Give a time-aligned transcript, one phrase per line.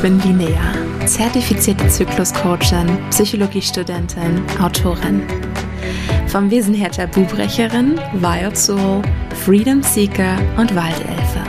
[0.00, 0.72] Ich bin Linnea,
[1.04, 5.24] zertifizierte Zykluscoachin, Psychologiestudentin, Autorin.
[6.26, 9.02] Vom Wesen her Tabubrecherin, Wild Soul,
[9.44, 11.42] Freedom Seeker und Waldelfe.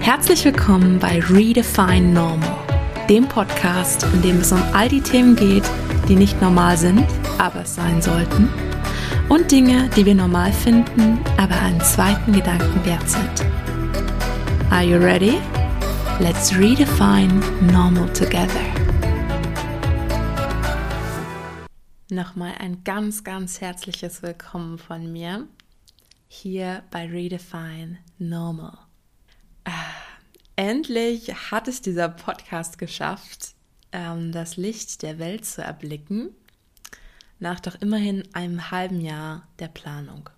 [0.00, 2.58] Herzlich willkommen bei Redefine Normal,
[3.08, 5.70] dem Podcast, in dem es um all die Themen geht,
[6.08, 7.06] die nicht normal sind,
[7.38, 8.48] aber es sein sollten.
[9.28, 13.46] Und Dinge, die wir normal finden, aber einen zweiten Gedanken wert sind.
[14.72, 15.38] Are you ready?
[16.22, 17.40] Let's redefine
[17.72, 18.62] normal together.
[22.10, 25.48] Nochmal ein ganz, ganz herzliches Willkommen von mir
[26.28, 28.78] hier bei Redefine Normal.
[29.64, 29.72] Ah,
[30.54, 33.56] endlich hat es dieser Podcast geschafft,
[33.90, 36.30] ähm, das Licht der Welt zu erblicken,
[37.40, 40.30] nach doch immerhin einem halben Jahr der Planung.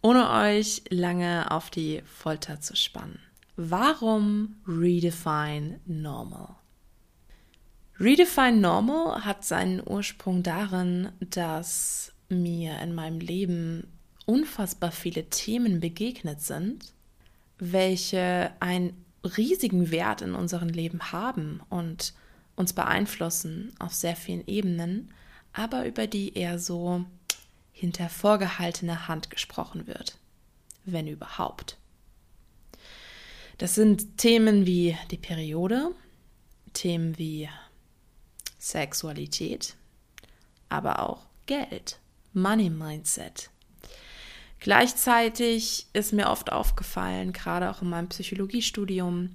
[0.00, 3.25] Ohne euch lange auf die Folter zu spannen.
[3.58, 6.56] Warum Redefine Normal?
[7.98, 13.86] Redefine Normal hat seinen Ursprung darin, dass mir in meinem Leben
[14.26, 16.92] unfassbar viele Themen begegnet sind,
[17.58, 18.92] welche einen
[19.24, 22.12] riesigen Wert in unserem Leben haben und
[22.56, 25.14] uns beeinflussen auf sehr vielen Ebenen,
[25.54, 27.06] aber über die eher so
[27.72, 30.18] hinter vorgehaltener Hand gesprochen wird,
[30.84, 31.78] wenn überhaupt.
[33.58, 35.92] Das sind Themen wie die Periode,
[36.74, 37.48] Themen wie
[38.58, 39.76] Sexualität,
[40.68, 41.98] aber auch Geld,
[42.34, 43.50] Money Mindset.
[44.58, 49.30] Gleichzeitig ist mir oft aufgefallen, gerade auch in meinem Psychologiestudium,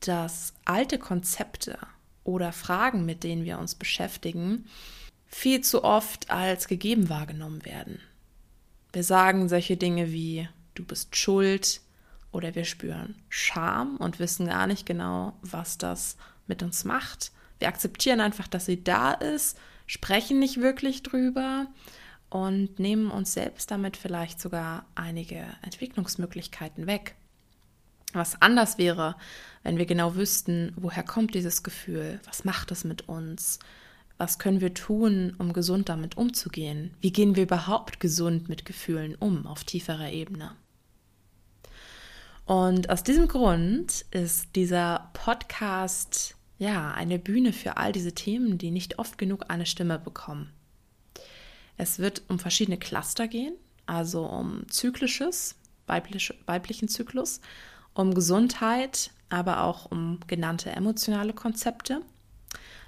[0.00, 1.78] dass alte Konzepte
[2.24, 4.66] oder Fragen, mit denen wir uns beschäftigen,
[5.26, 8.00] viel zu oft als gegeben wahrgenommen werden.
[8.92, 11.80] Wir sagen solche Dinge wie du bist schuld,
[12.34, 17.32] oder wir spüren Scham und wissen gar nicht genau, was das mit uns macht.
[17.58, 19.56] Wir akzeptieren einfach, dass sie da ist,
[19.86, 21.66] sprechen nicht wirklich drüber
[22.28, 27.14] und nehmen uns selbst damit vielleicht sogar einige Entwicklungsmöglichkeiten weg.
[28.12, 29.16] Was anders wäre,
[29.62, 33.58] wenn wir genau wüssten, woher kommt dieses Gefühl, was macht es mit uns,
[34.18, 39.16] was können wir tun, um gesund damit umzugehen, wie gehen wir überhaupt gesund mit Gefühlen
[39.16, 40.52] um auf tieferer Ebene.
[42.46, 48.70] Und aus diesem Grund ist dieser Podcast ja eine Bühne für all diese Themen, die
[48.70, 50.52] nicht oft genug eine Stimme bekommen.
[51.76, 53.54] Es wird um verschiedene Cluster gehen,
[53.86, 55.56] also um zyklisches,
[55.86, 57.40] weiblich, weiblichen Zyklus,
[57.94, 62.02] um Gesundheit, aber auch um genannte emotionale Konzepte.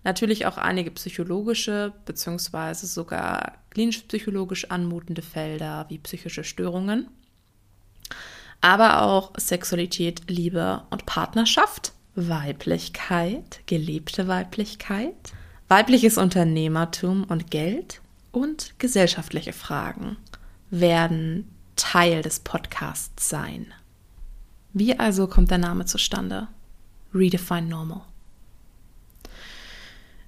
[0.05, 7.09] Natürlich auch einige psychologische beziehungsweise sogar klinisch-psychologisch anmutende Felder wie psychische Störungen
[8.67, 15.15] aber auch Sexualität, Liebe und Partnerschaft, Weiblichkeit, gelebte Weiblichkeit,
[15.69, 18.01] weibliches Unternehmertum und Geld
[18.33, 20.17] und gesellschaftliche Fragen
[20.71, 23.73] werden Teil des Podcasts sein.
[24.73, 26.49] Wie also kommt der Name zustande?
[27.15, 28.03] Redefine Normal.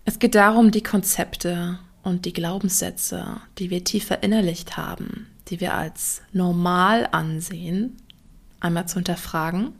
[0.04, 5.74] Es geht darum, die Konzepte und die Glaubenssätze, die wir tief verinnerlicht haben, die wir
[5.74, 7.96] als normal ansehen,
[8.60, 9.72] einmal zu hinterfragen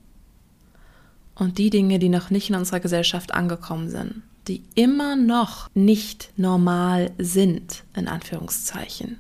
[1.35, 6.33] und die Dinge, die noch nicht in unserer Gesellschaft angekommen sind, die immer noch nicht
[6.37, 9.19] normal sind, in Anführungszeichen,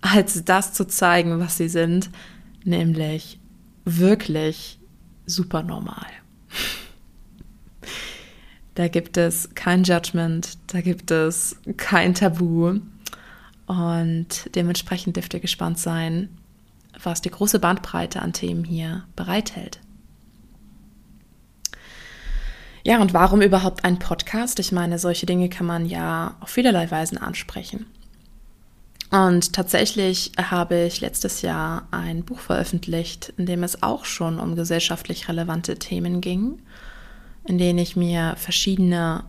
[0.00, 2.10] als das zu zeigen, was sie sind,
[2.64, 3.38] nämlich
[3.84, 4.78] wirklich
[5.26, 6.06] super normal.
[8.74, 12.80] Da gibt es kein Judgment, da gibt es kein Tabu
[13.66, 16.30] und dementsprechend dürft ihr gespannt sein,
[17.02, 19.80] was die große Bandbreite an Themen hier bereithält.
[22.84, 24.58] Ja, und warum überhaupt ein Podcast?
[24.58, 27.86] Ich meine, solche Dinge kann man ja auf vielerlei Weisen ansprechen.
[29.10, 34.56] Und tatsächlich habe ich letztes Jahr ein Buch veröffentlicht, in dem es auch schon um
[34.56, 36.60] gesellschaftlich relevante Themen ging,
[37.44, 39.24] in denen ich mir verschiedene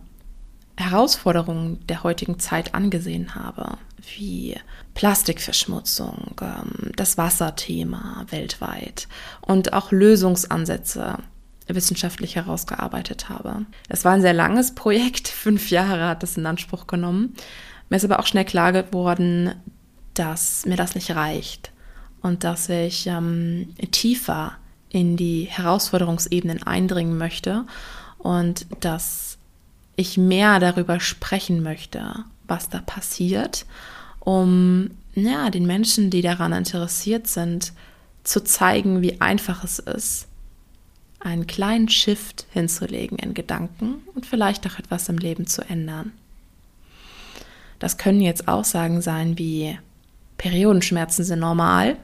[0.76, 3.76] Herausforderungen der heutigen Zeit angesehen habe,
[4.16, 4.56] wie
[4.94, 9.08] Plastikverschmutzung, ähm, das Wasserthema weltweit
[9.40, 11.18] und auch Lösungsansätze
[11.66, 13.66] wissenschaftlich herausgearbeitet habe.
[13.88, 17.34] Es war ein sehr langes Projekt, fünf Jahre hat es in Anspruch genommen.
[17.88, 19.54] Mir ist aber auch schnell klar geworden,
[20.14, 21.72] dass mir das nicht reicht
[22.22, 24.56] und dass ich ähm, tiefer
[24.88, 27.64] in die Herausforderungsebenen eindringen möchte
[28.18, 29.38] und dass
[29.96, 33.66] ich mehr darüber sprechen möchte, was da passiert
[34.24, 37.72] um ja, den Menschen, die daran interessiert sind,
[38.24, 40.26] zu zeigen, wie einfach es ist,
[41.20, 46.12] einen kleinen Shift hinzulegen in Gedanken und vielleicht auch etwas im Leben zu ändern.
[47.78, 49.78] Das können jetzt Aussagen sein wie
[50.38, 51.96] Periodenschmerzen sind normal,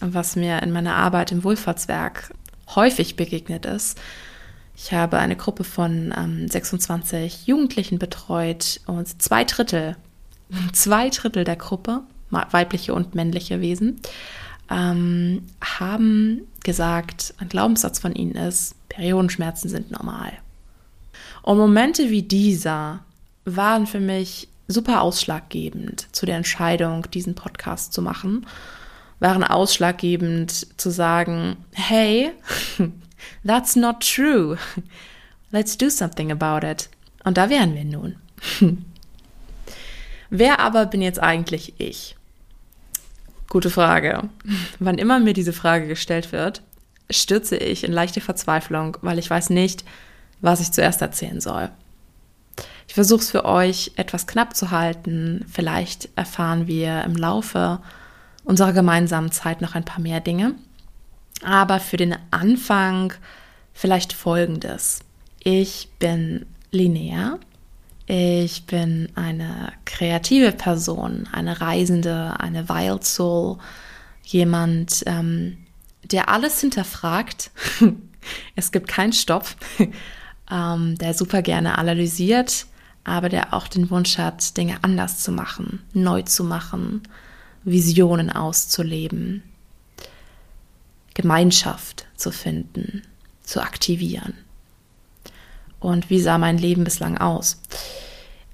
[0.00, 2.32] was mir in meiner Arbeit im Wohlfahrtswerk
[2.74, 3.98] häufig begegnet ist.
[4.80, 9.96] Ich habe eine Gruppe von ähm, 26 Jugendlichen betreut und zwei Drittel,
[10.72, 14.00] zwei Drittel der Gruppe, weibliche und männliche Wesen,
[14.70, 20.32] ähm, haben gesagt, ein Glaubenssatz von ihnen ist, Periodenschmerzen sind normal.
[21.42, 23.00] Und Momente wie dieser
[23.44, 28.46] waren für mich super ausschlaggebend zu der Entscheidung, diesen Podcast zu machen,
[29.18, 32.30] waren ausschlaggebend zu sagen, hey,
[33.44, 34.56] that's not true.
[35.50, 36.88] Let's do something about it.
[37.24, 38.16] Und da wären wir nun.
[40.30, 42.16] Wer aber bin jetzt eigentlich ich?
[43.48, 44.28] Gute Frage.
[44.78, 46.62] Wann immer mir diese Frage gestellt wird,
[47.10, 49.84] stürze ich in leichte Verzweiflung, weil ich weiß nicht,
[50.40, 51.70] was ich zuerst erzählen soll.
[52.86, 55.44] Ich versuche es für euch etwas knapp zu halten.
[55.50, 57.80] Vielleicht erfahren wir im Laufe
[58.44, 60.54] unserer gemeinsamen Zeit noch ein paar mehr Dinge.
[61.42, 63.12] Aber für den Anfang
[63.72, 65.00] vielleicht Folgendes.
[65.40, 67.38] Ich bin linear.
[68.06, 73.58] Ich bin eine kreative Person, eine Reisende, eine Wild Soul,
[74.24, 75.58] jemand, ähm,
[76.04, 77.50] der alles hinterfragt.
[78.56, 79.48] es gibt keinen Stopp,
[80.50, 82.66] ähm, der super gerne analysiert,
[83.04, 87.02] aber der auch den Wunsch hat, Dinge anders zu machen, neu zu machen,
[87.64, 89.42] Visionen auszuleben,
[91.18, 93.02] Gemeinschaft zu finden,
[93.42, 94.34] zu aktivieren.
[95.80, 97.60] Und wie sah mein Leben bislang aus?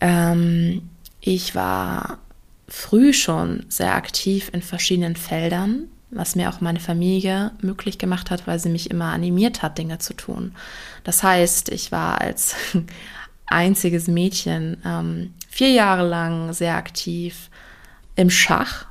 [0.00, 0.88] Ähm,
[1.20, 2.20] ich war
[2.66, 8.46] früh schon sehr aktiv in verschiedenen Feldern, was mir auch meine Familie möglich gemacht hat,
[8.46, 10.54] weil sie mich immer animiert hat, Dinge zu tun.
[11.02, 12.56] Das heißt, ich war als
[13.46, 17.50] einziges Mädchen ähm, vier Jahre lang sehr aktiv
[18.16, 18.86] im Schach.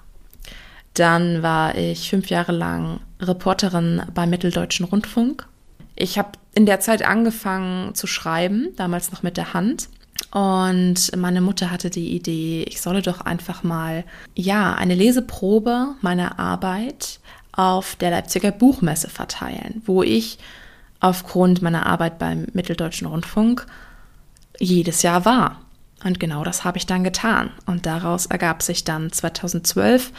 [0.94, 5.48] Dann war ich fünf Jahre lang Reporterin beim Mitteldeutschen Rundfunk.
[5.96, 9.90] Ich habe in der Zeit angefangen zu schreiben, damals noch mit der Hand.
[10.32, 14.04] Und meine Mutter hatte die Idee, ich solle doch einfach mal,
[14.36, 17.20] ja, eine Leseprobe meiner Arbeit
[17.52, 20.40] auf der Leipziger Buchmesse verteilen, wo ich
[21.00, 23.68] aufgrund meiner Arbeit beim Mitteldeutschen Rundfunk
[24.60, 25.62] jedes Jahr war.
[26.04, 27.52] Und genau das habe ich dann getan.
[27.66, 30.12] Und daraus ergab sich dann 2012,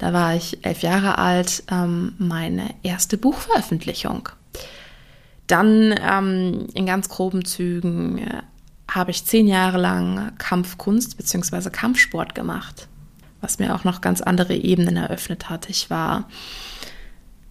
[0.00, 4.30] da war ich elf Jahre alt, ähm, meine erste Buchveröffentlichung.
[5.46, 8.42] Dann ähm, in ganz groben Zügen äh,
[8.88, 11.68] habe ich zehn Jahre lang Kampfkunst bzw.
[11.68, 12.88] Kampfsport gemacht,
[13.42, 15.68] was mir auch noch ganz andere Ebenen eröffnet hat.
[15.68, 16.30] Ich war,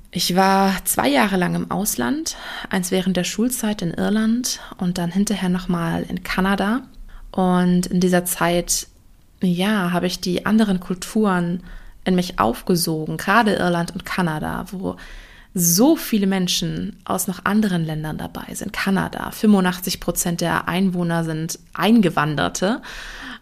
[0.10, 2.36] ich war zwei Jahre lang im Ausland,
[2.72, 6.82] eins während der Schulzeit in Irland und dann hinterher nochmal in Kanada.
[7.30, 8.88] Und in dieser Zeit,
[9.40, 11.62] ja, habe ich die anderen Kulturen
[12.06, 14.96] in mich aufgesogen, gerade Irland und Kanada, wo
[15.54, 18.72] so viele Menschen aus noch anderen Ländern dabei sind.
[18.72, 22.82] Kanada, 85 Prozent der Einwohner sind Eingewanderte.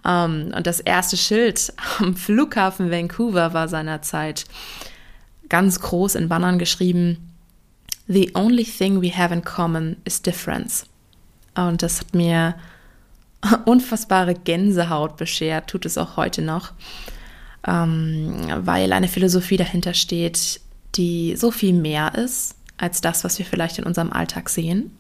[0.06, 4.46] Ähm, und das erste Schild am Flughafen Vancouver war seinerzeit
[5.50, 7.24] ganz groß in Bannern geschrieben,
[8.10, 10.86] The only thing we have in common is difference.
[11.56, 12.56] Und das hat mir
[13.66, 16.72] unfassbare Gänsehaut beschert, tut es auch heute noch,
[17.68, 20.62] weil eine Philosophie dahinter steht,
[20.96, 24.98] die so viel mehr ist als das, was wir vielleicht in unserem Alltag sehen.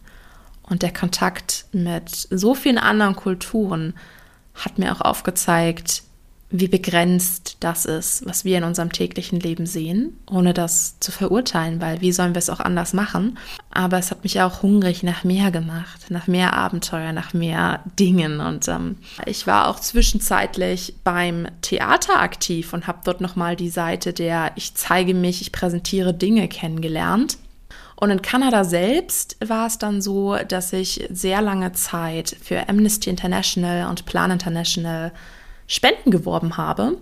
[0.64, 3.94] Und der Kontakt mit so vielen anderen Kulturen
[4.54, 6.04] hat mir auch aufgezeigt,
[6.50, 11.82] wie begrenzt das ist, was wir in unserem täglichen Leben sehen, ohne das zu verurteilen,
[11.82, 13.38] weil wie sollen wir es auch anders machen?
[13.70, 18.40] Aber es hat mich auch hungrig nach mehr gemacht, nach mehr Abenteuer, nach mehr Dingen.
[18.40, 24.14] Und ähm, ich war auch zwischenzeitlich beim Theater aktiv und habe dort nochmal die Seite
[24.14, 27.38] der Ich zeige mich, ich präsentiere Dinge kennengelernt.
[28.00, 33.10] Und in Kanada selbst war es dann so, dass ich sehr lange Zeit für Amnesty
[33.10, 35.12] International und Plan International
[35.68, 36.98] Spenden geworben habe.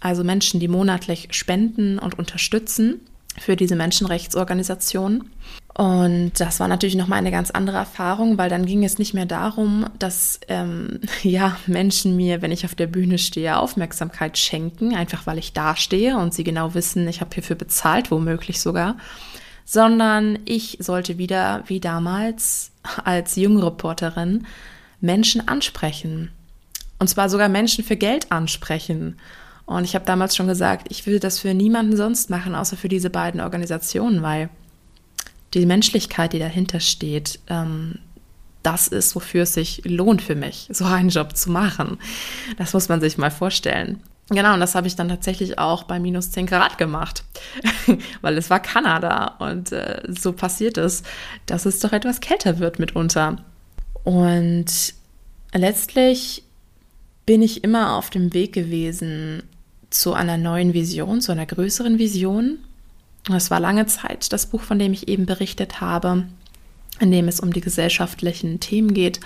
[0.00, 3.00] Also Menschen, die monatlich spenden und unterstützen
[3.38, 5.30] für diese Menschenrechtsorganisation.
[5.74, 9.26] Und das war natürlich nochmal eine ganz andere Erfahrung, weil dann ging es nicht mehr
[9.26, 15.26] darum, dass ähm, ja, Menschen mir, wenn ich auf der Bühne stehe, Aufmerksamkeit schenken, einfach
[15.26, 18.96] weil ich da stehe und sie genau wissen, ich habe hierfür bezahlt, womöglich sogar,
[19.64, 22.72] sondern ich sollte wieder, wie damals
[23.04, 24.46] als junge Reporterin,
[25.00, 26.30] Menschen ansprechen,
[27.00, 29.18] und zwar sogar Menschen für Geld ansprechen.
[29.66, 32.88] Und ich habe damals schon gesagt, ich will das für niemanden sonst machen, außer für
[32.88, 34.50] diese beiden Organisationen, weil
[35.54, 37.98] die Menschlichkeit, die dahinter steht, ähm,
[38.62, 41.98] das ist, wofür es sich lohnt für mich, so einen Job zu machen.
[42.58, 44.02] Das muss man sich mal vorstellen.
[44.28, 47.24] Genau, und das habe ich dann tatsächlich auch bei minus 10 Grad gemacht,
[48.20, 51.02] weil es war Kanada und äh, so passiert es,
[51.46, 53.38] dass es doch etwas kälter wird mitunter.
[54.04, 54.94] Und
[55.52, 56.44] letztlich
[57.30, 59.44] bin ich immer auf dem Weg gewesen
[59.88, 62.58] zu einer neuen Vision, zu einer größeren Vision.
[63.32, 66.24] Es war lange Zeit das Buch, von dem ich eben berichtet habe,
[66.98, 69.20] in dem es um die gesellschaftlichen Themen geht.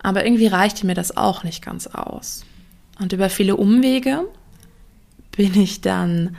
[0.00, 2.44] Aber irgendwie reichte mir das auch nicht ganz aus.
[3.00, 4.28] Und über viele Umwege
[5.32, 6.36] bin ich dann,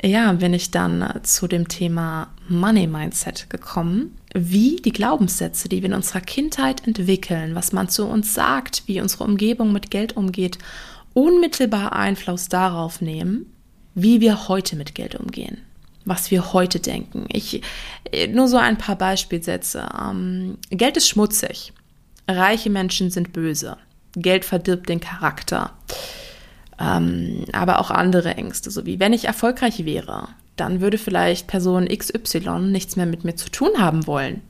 [0.00, 4.16] ja, bin ich dann zu dem Thema Money Mindset gekommen.
[4.34, 9.00] Wie die Glaubenssätze, die wir in unserer Kindheit entwickeln, was man zu uns sagt, wie
[9.00, 10.58] unsere Umgebung mit Geld umgeht,
[11.14, 13.46] unmittelbar Einfluss darauf nehmen,
[13.94, 15.58] wie wir heute mit Geld umgehen
[16.04, 17.26] was wir heute denken.
[17.32, 17.62] Ich
[18.28, 19.88] nur so ein paar Beispielsätze.
[20.00, 21.72] Ähm, Geld ist schmutzig.
[22.28, 23.76] Reiche Menschen sind böse.
[24.14, 25.72] Geld verdirbt den Charakter.
[26.78, 31.88] Ähm, aber auch andere Ängste, so wie wenn ich erfolgreich wäre, dann würde vielleicht Person
[31.88, 34.42] XY nichts mehr mit mir zu tun haben wollen,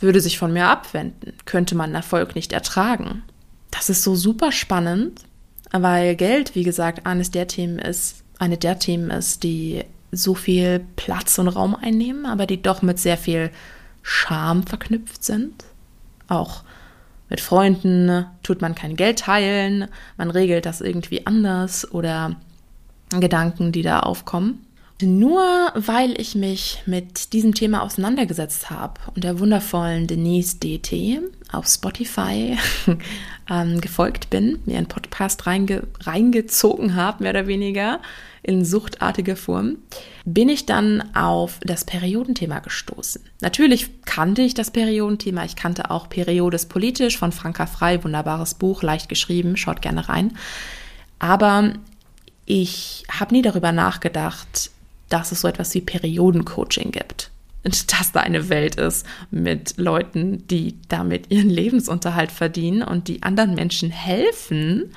[0.00, 3.22] würde sich von mir abwenden, könnte man Erfolg nicht ertragen.
[3.70, 5.22] Das ist so super spannend,
[5.72, 10.84] weil Geld, wie gesagt, eines der Themen ist, eine der Themen ist, die so viel
[10.96, 13.50] Platz und Raum einnehmen, aber die doch mit sehr viel
[14.02, 15.64] Scham verknüpft sind.
[16.28, 16.62] Auch
[17.28, 22.36] mit Freunden tut man kein Geld teilen, man regelt das irgendwie anders oder
[23.10, 24.64] Gedanken, die da aufkommen.
[25.04, 25.42] Nur
[25.74, 31.20] weil ich mich mit diesem Thema auseinandergesetzt habe und der wundervollen Denise DT
[31.52, 32.56] auf Spotify
[33.50, 38.00] ähm, gefolgt bin, mir einen Podcast reinge reingezogen habe, mehr oder weniger,
[38.42, 39.78] in suchtartiger Form,
[40.24, 43.22] bin ich dann auf das Periodenthema gestoßen.
[43.40, 48.82] Natürlich kannte ich das Periodenthema, ich kannte auch Periodes politisch von Franka Frei, wunderbares Buch,
[48.82, 50.36] leicht geschrieben, schaut gerne rein.
[51.18, 51.72] Aber
[52.44, 54.70] ich habe nie darüber nachgedacht,
[55.08, 57.30] dass es so etwas wie Periodencoaching gibt.
[57.64, 63.22] Und dass da eine Welt ist mit Leuten, die damit ihren Lebensunterhalt verdienen und die
[63.22, 64.92] anderen Menschen helfen,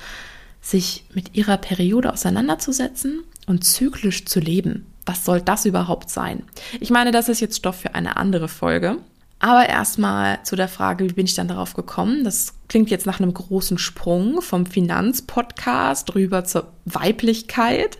[0.62, 4.86] sich mit ihrer Periode auseinanderzusetzen und zyklisch zu leben.
[5.06, 6.44] Was soll das überhaupt sein?
[6.82, 8.98] Ich meine, das ist jetzt Stoff für eine andere Folge.
[9.40, 12.24] Aber erstmal zu der Frage, wie bin ich dann darauf gekommen?
[12.24, 18.00] Das klingt jetzt nach einem großen Sprung vom Finanzpodcast rüber zur Weiblichkeit.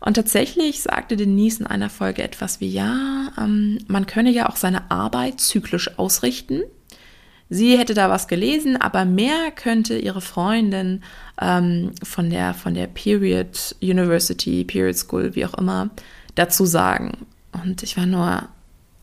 [0.00, 4.56] Und tatsächlich sagte Denise in einer Folge etwas wie, ja, ähm, man könne ja auch
[4.56, 6.62] seine Arbeit zyklisch ausrichten.
[7.50, 11.02] Sie hätte da was gelesen, aber mehr könnte ihre Freundin
[11.40, 15.90] ähm, von der von der Period University, Period School, wie auch immer,
[16.34, 17.26] dazu sagen.
[17.52, 18.48] Und ich war nur,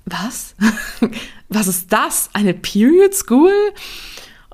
[0.06, 0.56] was?
[1.50, 2.30] was ist das?
[2.34, 3.52] Eine Period School?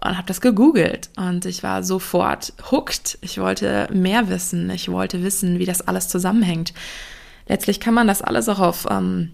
[0.03, 3.19] Und habe das gegoogelt und ich war sofort hooked.
[3.21, 4.69] Ich wollte mehr wissen.
[4.71, 6.73] Ich wollte wissen, wie das alles zusammenhängt.
[7.47, 9.31] Letztlich kann man das alles auch auf ähm,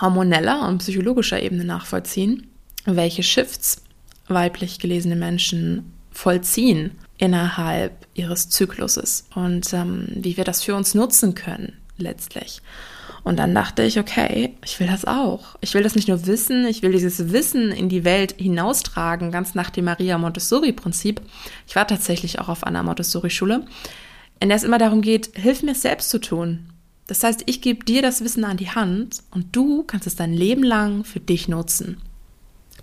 [0.00, 2.46] hormoneller und psychologischer Ebene nachvollziehen,
[2.84, 3.82] welche Shifts
[4.28, 11.34] weiblich gelesene Menschen vollziehen innerhalb ihres Zykluses und ähm, wie wir das für uns nutzen
[11.34, 12.62] können letztlich.
[13.28, 15.56] Und dann dachte ich, okay, ich will das auch.
[15.60, 19.54] Ich will das nicht nur wissen, ich will dieses Wissen in die Welt hinaustragen, ganz
[19.54, 21.20] nach dem Maria Montessori-Prinzip.
[21.66, 23.66] Ich war tatsächlich auch auf einer Montessori-Schule,
[24.40, 26.70] in der es immer darum geht, hilf mir selbst zu tun.
[27.06, 30.32] Das heißt, ich gebe dir das Wissen an die Hand und du kannst es dein
[30.32, 32.00] Leben lang für dich nutzen.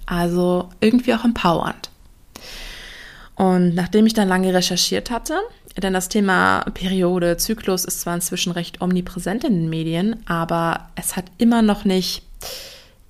[0.06, 1.90] Also irgendwie auch empowernd.
[3.34, 5.40] Und nachdem ich dann lange recherchiert hatte,
[5.84, 11.16] denn das Thema Periode, Zyklus ist zwar inzwischen recht omnipräsent in den Medien, aber es
[11.16, 12.24] hat immer noch nicht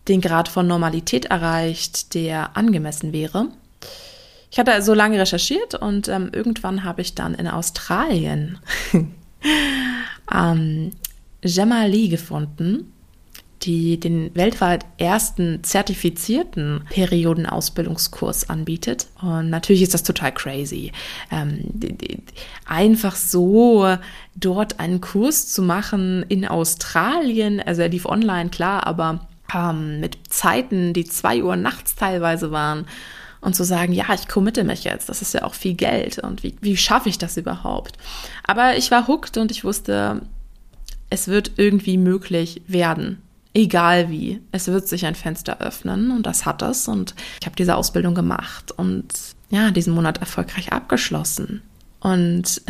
[0.08, 3.48] den Grad von Normalität erreicht, der angemessen wäre.
[4.52, 8.58] Ich hatte also lange recherchiert und ähm, irgendwann habe ich dann in Australien
[10.34, 10.92] ähm,
[11.42, 12.92] Gemma Lee gefunden
[13.66, 19.08] die den weltweit ersten zertifizierten Periodenausbildungskurs anbietet.
[19.22, 20.92] Und natürlich ist das total crazy.
[21.32, 21.74] Ähm,
[22.66, 23.98] einfach so
[24.36, 30.18] dort einen Kurs zu machen in Australien, also er lief online, klar, aber ähm, mit
[30.30, 32.86] Zeiten, die zwei Uhr nachts teilweise waren
[33.42, 36.44] und zu sagen, ja, ich committe mich jetzt, das ist ja auch viel Geld und
[36.44, 37.98] wie, wie schaffe ich das überhaupt?
[38.44, 40.22] Aber ich war hooked und ich wusste,
[41.10, 43.22] es wird irgendwie möglich werden
[43.56, 47.56] egal wie, es wird sich ein Fenster öffnen und das hat es und ich habe
[47.56, 49.08] diese Ausbildung gemacht und
[49.50, 51.62] ja, diesen Monat erfolgreich abgeschlossen.
[52.02, 52.62] Und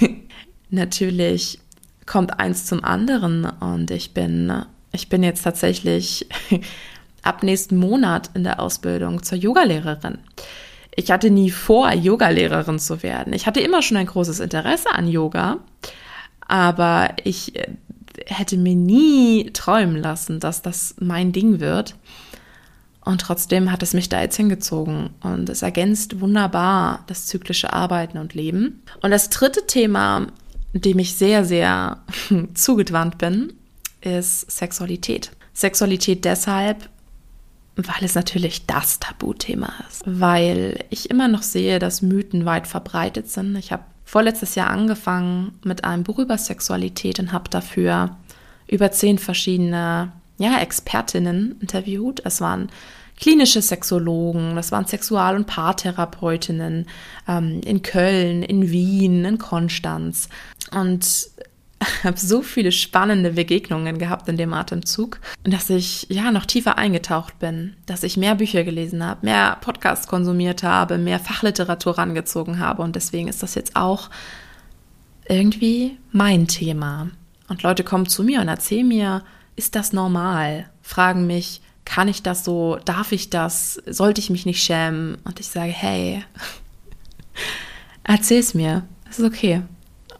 [0.70, 1.60] natürlich
[2.04, 4.52] kommt eins zum anderen und ich bin
[4.90, 6.26] Ich bin jetzt tatsächlich
[7.22, 10.18] ab nächsten Monat in der Ausbildung zur Yogalehrerin.
[10.94, 13.32] Ich hatte nie vor, Yogalehrerin zu werden.
[13.32, 15.58] Ich hatte immer schon ein großes Interesse an Yoga,
[16.46, 17.54] aber ich
[18.26, 21.96] hätte mir nie träumen lassen, dass das mein Ding wird.
[23.04, 28.18] Und trotzdem hat es mich da jetzt hingezogen und es ergänzt wunderbar das zyklische Arbeiten
[28.18, 28.82] und Leben.
[29.00, 30.28] Und das dritte Thema,
[30.72, 31.98] dem ich sehr, sehr
[32.54, 33.54] zugewandt bin,
[34.00, 35.32] ist Sexualität.
[35.52, 36.88] Sexualität deshalb,
[37.76, 40.02] weil es natürlich das Tabuthema ist.
[40.06, 43.56] Weil ich immer noch sehe, dass Mythen weit verbreitet sind.
[43.56, 48.16] Ich habe vorletztes Jahr angefangen mit einem Buch über Sexualität und habe dafür
[48.66, 52.22] über zehn verschiedene ja, Expertinnen interviewt.
[52.24, 52.68] Es waren
[53.20, 56.86] klinische Sexologen, das waren Sexual- und Paartherapeutinnen
[57.28, 60.28] ähm, in Köln, in Wien, in Konstanz.
[60.72, 61.28] Und
[62.04, 67.38] habe so viele spannende Begegnungen gehabt in dem Atemzug, dass ich ja noch tiefer eingetaucht
[67.38, 72.82] bin, dass ich mehr Bücher gelesen habe, mehr Podcasts konsumiert habe, mehr Fachliteratur rangezogen habe
[72.82, 74.10] und deswegen ist das jetzt auch
[75.28, 77.10] irgendwie mein Thema.
[77.48, 79.22] Und Leute kommen zu mir und erzählen mir,
[79.56, 80.70] ist das normal?
[80.82, 82.78] Fragen mich, kann ich das so?
[82.84, 83.82] Darf ich das?
[83.86, 85.16] Sollte ich mich nicht schämen?
[85.24, 86.24] Und ich sage, hey,
[88.04, 88.84] erzähl's mir.
[89.10, 89.62] Es ist okay.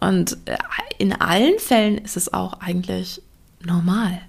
[0.01, 0.59] Und äh,
[1.03, 3.21] in allen Fällen ist es auch eigentlich
[3.61, 4.21] normal.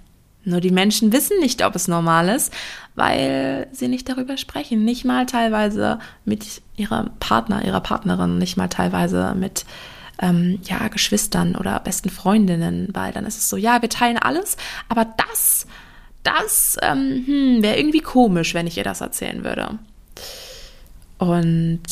[0.42, 2.52] Nur die Menschen wissen nicht, ob es normal ist,
[2.96, 4.84] weil sie nicht darüber sprechen.
[4.84, 9.64] Nicht mal teilweise mit ihrem Partner, ihrer Partnerin, nicht mal teilweise mit
[10.18, 14.56] ähm, ja, Geschwistern oder besten Freundinnen, weil dann ist es so, ja, wir teilen alles,
[14.88, 15.68] aber das,
[16.24, 19.78] das ähm, hm, wäre irgendwie komisch, wenn ich ihr das erzählen würde.
[21.18, 21.82] Und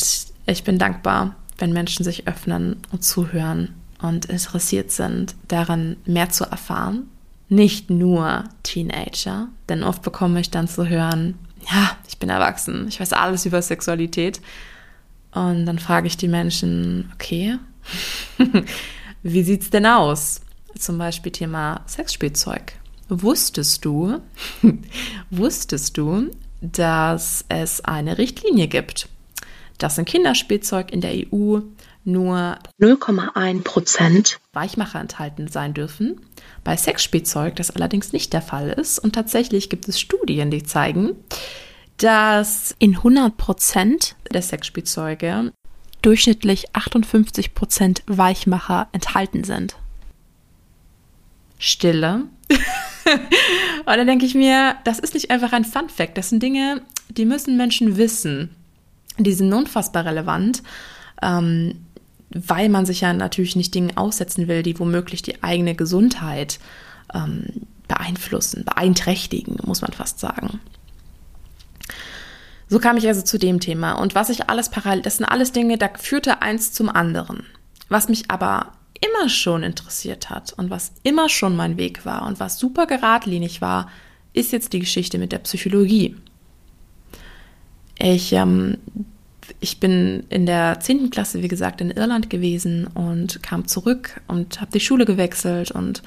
[0.46, 6.44] ich bin dankbar, wenn Menschen sich öffnen und zuhören und interessiert sind, daran mehr zu
[6.44, 7.08] erfahren.
[7.48, 11.38] Nicht nur Teenager, denn oft bekomme ich dann zu hören,
[11.70, 14.40] ja, ich bin erwachsen, ich weiß alles über Sexualität.
[15.32, 17.58] Und dann frage ich die Menschen, okay,
[19.22, 20.40] wie sieht's denn aus?
[20.78, 22.74] Zum Beispiel Thema Sexspielzeug.
[23.08, 24.20] Wusstest du,
[25.30, 29.08] wusstest du, dass es eine Richtlinie gibt,
[29.78, 31.60] dass ein Kinderspielzeug in der EU
[32.04, 36.20] nur 0,1 Prozent Weichmacher enthalten sein dürfen.
[36.64, 38.98] Bei Sexspielzeug das allerdings nicht der Fall ist.
[38.98, 41.16] Und tatsächlich gibt es Studien, die zeigen,
[41.98, 45.52] dass in 100 Prozent der Sexspielzeuge
[46.02, 49.76] durchschnittlich 58 Prozent Weichmacher enthalten sind.
[51.58, 52.24] Stille.
[53.84, 56.18] Und dann denke ich mir, das ist nicht einfach ein Fun Fact.
[56.18, 58.50] Das sind Dinge, die müssen Menschen wissen.
[59.18, 60.62] Die sind unfassbar relevant.
[61.22, 61.86] Ähm,
[62.34, 66.58] weil man sich ja natürlich nicht Dingen aussetzen will, die womöglich die eigene Gesundheit
[67.14, 70.60] ähm, beeinflussen, beeinträchtigen, muss man fast sagen.
[72.68, 73.92] So kam ich also zu dem Thema.
[73.92, 77.44] Und was ich alles parallel, das sind alles Dinge, da führte eins zum anderen.
[77.88, 82.40] Was mich aber immer schon interessiert hat und was immer schon mein Weg war und
[82.40, 83.90] was super geradlinig war,
[84.32, 86.16] ist jetzt die Geschichte mit der Psychologie.
[87.98, 88.78] Ich ähm,
[89.62, 91.10] ich bin in der 10.
[91.10, 95.70] Klasse, wie gesagt, in Irland gewesen und kam zurück und habe die Schule gewechselt.
[95.70, 96.02] Und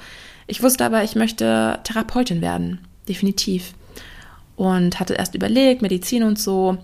[0.46, 3.72] ich wusste aber, ich möchte Therapeutin werden, definitiv.
[4.56, 6.76] Und hatte erst überlegt, Medizin und so.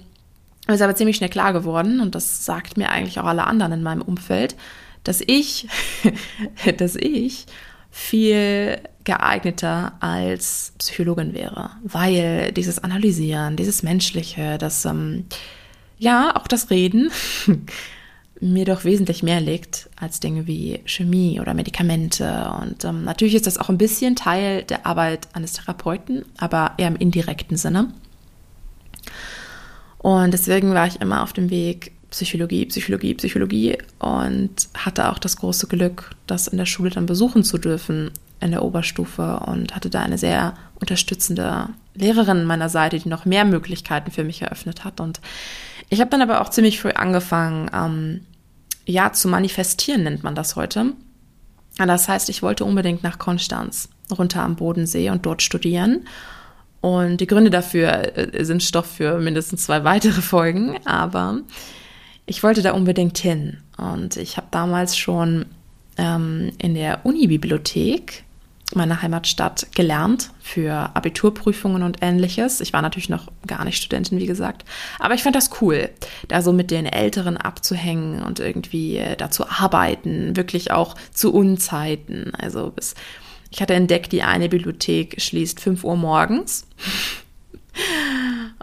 [0.66, 3.82] Ist aber ziemlich schnell klar geworden, und das sagt mir eigentlich auch alle anderen in
[3.82, 4.56] meinem Umfeld,
[5.04, 5.68] dass ich,
[6.78, 7.46] dass ich
[7.90, 15.26] viel geeigneter als Psychologin wäre, weil dieses Analysieren, dieses Menschliche, das ähm,
[16.02, 17.12] ja, auch das Reden
[18.40, 22.50] mir doch wesentlich mehr liegt als Dinge wie Chemie oder Medikamente.
[22.60, 26.88] Und ähm, natürlich ist das auch ein bisschen Teil der Arbeit eines Therapeuten, aber eher
[26.88, 27.94] im indirekten Sinne.
[29.98, 35.36] Und deswegen war ich immer auf dem Weg Psychologie, Psychologie, Psychologie und hatte auch das
[35.36, 38.10] große Glück, das in der Schule dann besuchen zu dürfen
[38.40, 43.44] in der Oberstufe und hatte da eine sehr unterstützende Lehrerin meiner Seite, die noch mehr
[43.44, 45.00] Möglichkeiten für mich eröffnet hat.
[45.00, 45.20] Und
[45.92, 48.20] ich habe dann aber auch ziemlich früh angefangen, ähm,
[48.86, 50.94] ja, zu manifestieren nennt man das heute.
[51.76, 56.06] Das heißt, ich wollte unbedingt nach Konstanz, runter am Bodensee und dort studieren.
[56.80, 61.40] Und die Gründe dafür äh, sind Stoff für mindestens zwei weitere Folgen, aber
[62.24, 63.58] ich wollte da unbedingt hin.
[63.76, 65.44] Und ich habe damals schon
[65.98, 68.24] ähm, in der Unibibliothek
[68.76, 72.60] meiner Heimatstadt gelernt für Abiturprüfungen und ähnliches.
[72.60, 74.64] Ich war natürlich noch gar nicht Studentin, wie gesagt.
[74.98, 75.90] Aber ich fand das cool,
[76.28, 81.32] da so mit den Älteren abzuhängen und irgendwie äh, da zu arbeiten, wirklich auch zu
[81.32, 82.32] Unzeiten.
[82.36, 82.94] Also bis
[83.50, 86.66] Ich hatte entdeckt, die eine Bibliothek schließt 5 Uhr morgens.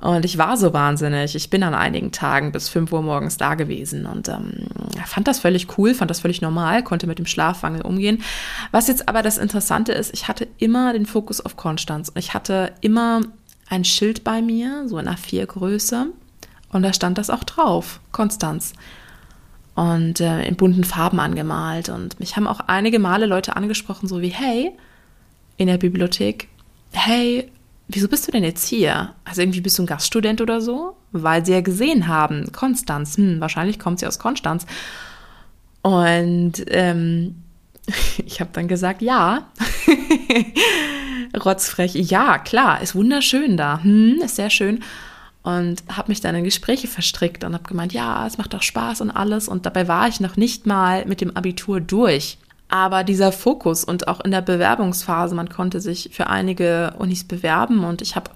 [0.02, 1.36] Und ich war so wahnsinnig.
[1.36, 4.68] Ich bin an einigen Tagen bis 5 Uhr morgens da gewesen und ähm,
[5.06, 8.24] fand das völlig cool, fand das völlig normal, konnte mit dem Schlafwangel umgehen.
[8.72, 12.12] Was jetzt aber das Interessante ist, ich hatte immer den Fokus auf Konstanz.
[12.16, 13.22] Ich hatte immer
[13.70, 16.08] ein Schild bei mir, so in A4-Größe.
[16.72, 18.74] Und da stand das auch drauf, Konstanz.
[19.76, 21.90] Und äh, in bunten Farben angemalt.
[21.90, 24.72] Und mich haben auch einige Male Leute angesprochen, so wie, hey,
[25.58, 26.48] in der Bibliothek,
[26.92, 27.52] hey,
[27.90, 29.14] wieso bist du denn jetzt hier?
[29.26, 30.96] Also irgendwie bist du ein Gaststudent oder so?
[31.12, 34.66] Weil sie ja gesehen haben, Konstanz, hm, wahrscheinlich kommt sie aus Konstanz.
[35.82, 37.44] Und ähm,
[38.26, 39.50] ich habe dann gesagt, ja.
[41.44, 44.84] Rotzfrech, ja, klar, ist wunderschön da, hm, ist sehr schön.
[45.42, 49.02] Und habe mich dann in Gespräche verstrickt und habe gemeint, ja, es macht doch Spaß
[49.02, 49.48] und alles.
[49.48, 52.38] Und dabei war ich noch nicht mal mit dem Abitur durch.
[52.70, 57.84] Aber dieser Fokus und auch in der Bewerbungsphase, man konnte sich für einige Unis bewerben
[57.84, 58.30] und ich habe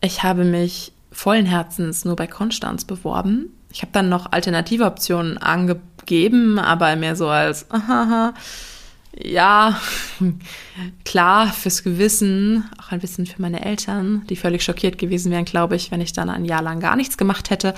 [0.00, 3.52] ich habe mich vollen Herzens nur bei Konstanz beworben.
[3.70, 8.32] Ich habe dann noch alternative Optionen angegeben, aber mehr so als aha,
[9.20, 9.80] ja,
[11.04, 15.74] klar, fürs Gewissen, auch ein bisschen für meine Eltern, die völlig schockiert gewesen wären, glaube
[15.74, 17.74] ich, wenn ich dann ein Jahr lang gar nichts gemacht hätte.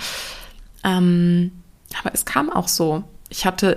[0.84, 1.52] Ähm,
[1.98, 3.04] aber es kam auch so.
[3.30, 3.76] Ich hatte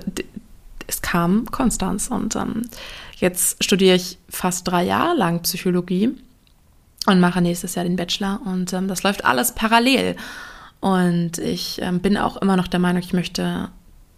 [0.88, 2.68] es kam Konstanz und ähm,
[3.18, 6.12] jetzt studiere ich fast drei Jahre lang Psychologie
[7.06, 10.16] und mache nächstes Jahr den Bachelor und ähm, das läuft alles parallel.
[10.80, 13.70] Und ich ähm, bin auch immer noch der Meinung, ich möchte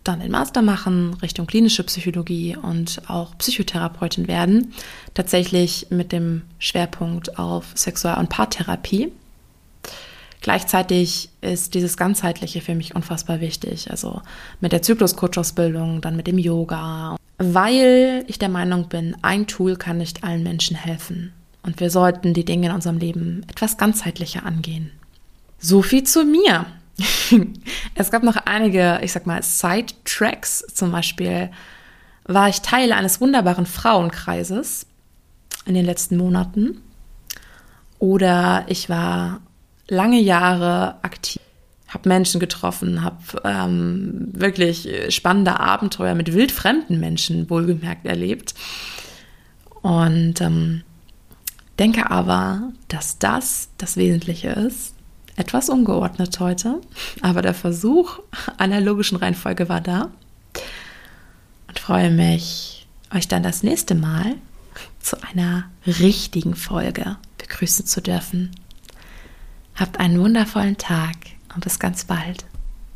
[0.04, 4.74] dann den Master machen Richtung klinische Psychologie und auch Psychotherapeutin werden.
[5.14, 9.12] Tatsächlich mit dem Schwerpunkt auf Sexual- und Paartherapie.
[10.46, 13.90] Gleichzeitig ist dieses Ganzheitliche für mich unfassbar wichtig.
[13.90, 14.22] Also
[14.62, 17.16] mit der Zyklus-Coach-Ausbildung, dann mit dem Yoga.
[17.40, 21.34] Weil ich der Meinung bin, ein Tool kann nicht allen Menschen helfen.
[21.64, 24.92] Und wir sollten die Dinge in unserem Leben etwas ganzheitlicher angehen.
[25.58, 26.68] So viel zu mir.
[27.96, 30.64] es gab noch einige, ich sag mal, Side-Tracks.
[30.72, 31.50] Zum Beispiel
[32.26, 34.86] war ich Teil eines wunderbaren Frauenkreises
[35.66, 36.84] in den letzten Monaten.
[37.98, 39.42] Oder ich war
[39.88, 41.42] lange Jahre aktiv,
[41.88, 48.54] habe Menschen getroffen, habe ähm, wirklich spannende Abenteuer mit wildfremden Menschen wohlgemerkt erlebt.
[49.82, 50.84] Und ähm,
[51.80, 54.94] denke aber, dass das das Wesentliche ist.
[55.38, 56.80] Etwas ungeordnet heute,
[57.22, 58.20] aber der Versuch
[58.58, 60.12] einer logischen Reihenfolge war da.
[61.68, 64.36] Und freue mich, euch dann das nächste Mal
[65.00, 68.52] zu einer richtigen Folge begrüßen zu dürfen.
[69.76, 71.16] Habt einen wundervollen Tag
[71.54, 72.46] und bis ganz bald.